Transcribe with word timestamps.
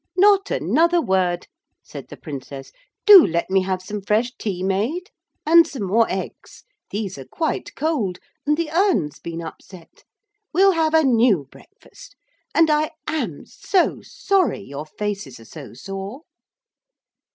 'Not 0.17 0.49
another 0.49 0.99
word,' 0.99 1.45
said 1.83 2.07
the 2.07 2.17
Princess, 2.17 2.71
'do 3.05 3.23
let 3.23 3.51
me 3.51 3.61
have 3.61 3.83
some 3.83 4.01
fresh 4.01 4.31
tea 4.39 4.63
made. 4.63 5.11
And 5.45 5.67
some 5.67 5.83
more 5.83 6.07
eggs. 6.09 6.63
These 6.89 7.19
are 7.19 7.25
quite 7.25 7.75
cold. 7.75 8.17
And 8.47 8.57
the 8.57 8.71
urn's 8.71 9.19
been 9.19 9.43
upset. 9.43 10.03
We'll 10.53 10.71
have 10.71 10.95
a 10.95 11.03
new 11.03 11.45
breakfast. 11.51 12.15
And 12.55 12.71
I 12.71 12.89
am 13.05 13.45
so 13.45 13.99
sorry 14.01 14.61
your 14.61 14.87
faces 14.87 15.39
are 15.39 15.45
so 15.45 15.75
sore.' 15.75 16.21